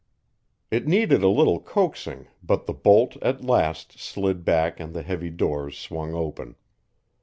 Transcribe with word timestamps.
It 0.71 0.87
needed 0.87 1.21
a 1.21 1.27
little 1.27 1.59
coaxing, 1.59 2.27
but 2.41 2.65
the 2.65 2.73
bolt 2.73 3.17
at 3.21 3.43
last 3.45 3.99
slid 3.99 4.43
back 4.43 4.79
and 4.79 4.95
the 4.95 5.03
heavy 5.03 5.29
doors 5.29 5.77
swung 5.77 6.15
open. 6.15 6.55